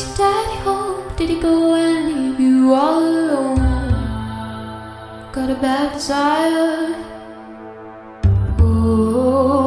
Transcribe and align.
Home? 0.00 1.14
Did 1.16 1.28
he 1.28 1.40
go 1.40 1.74
and 1.74 2.06
leave 2.06 2.40
you 2.40 2.72
all 2.72 3.00
alone? 3.00 3.58
Got 5.32 5.50
a 5.50 5.54
bad 5.54 5.92
desire. 5.92 6.94
Oh. 8.60 9.59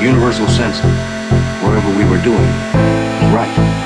Universal 0.00 0.46
sense 0.46 0.80
wherever 1.60 1.90
we 1.90 2.04
were 2.04 2.18
doing 2.18 2.52
was 2.72 3.32
right, 3.32 3.77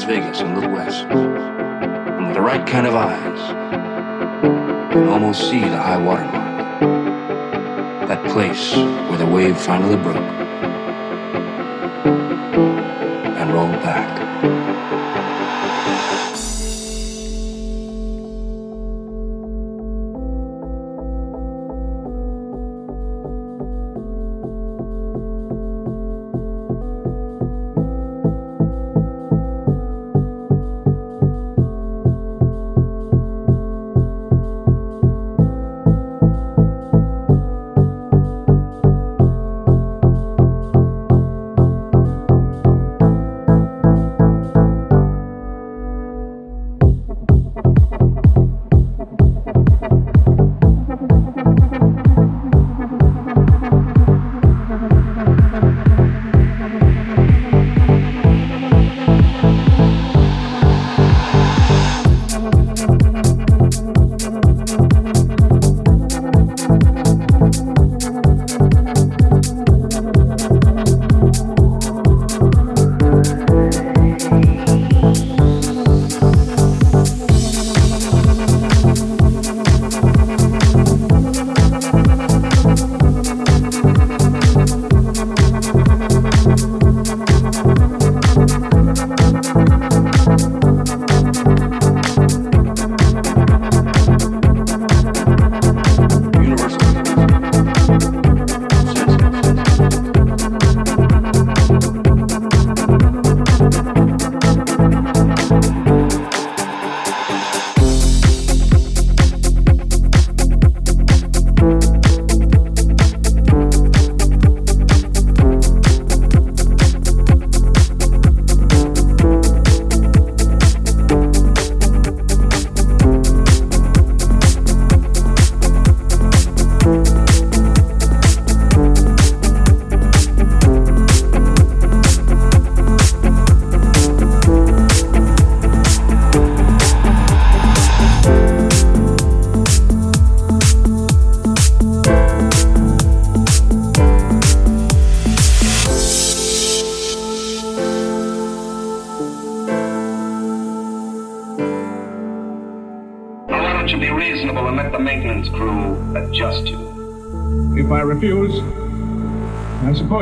Las 0.00 0.08
Vegas 0.08 0.40
and 0.40 0.54
Little 0.54 0.70
West, 0.70 1.04
and 1.10 2.26
with 2.26 2.34
the 2.34 2.40
right 2.40 2.66
kind 2.66 2.86
of 2.86 2.94
eyes, 2.94 3.38
you 4.94 5.02
can 5.02 5.08
almost 5.08 5.50
see 5.50 5.60
the 5.60 5.76
high 5.76 5.98
water 5.98 6.24
mark. 6.24 6.80
That 8.08 8.26
place 8.32 8.74
where 8.74 9.18
the 9.18 9.26
wave 9.26 9.58
finally 9.58 9.96
broke 9.96 10.39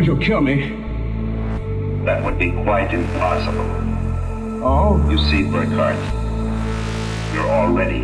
you'll 0.08 0.16
kill 0.16 0.40
me. 0.40 0.70
That 2.06 2.24
would 2.24 2.38
be 2.38 2.50
quite 2.50 2.94
impossible. 2.94 3.68
Oh? 4.64 5.06
You 5.10 5.18
see, 5.18 5.42
Burkhardt, 5.42 5.98
you're 7.34 7.46
already 7.46 7.98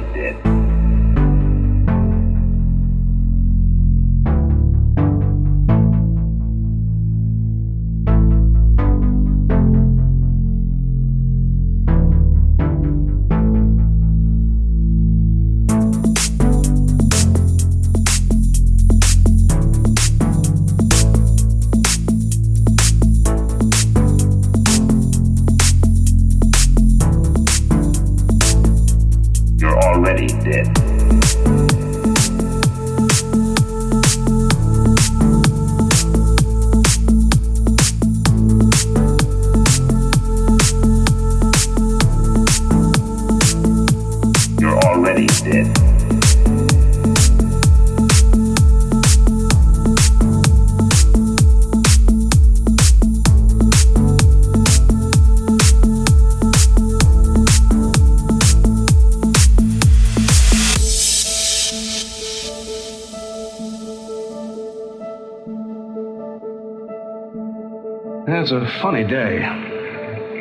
Tonight's 68.45 68.77
a 68.77 68.81
funny 68.83 69.05
day. 69.05 69.39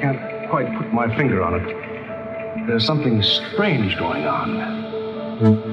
Can't 0.01 0.49
quite 0.49 0.67
put 0.77 0.91
my 0.91 1.15
finger 1.15 1.41
on 1.41 1.55
it. 1.55 2.67
There's 2.67 2.85
something 2.85 3.21
strange 3.21 3.97
going 3.97 4.25
on. 4.25 5.72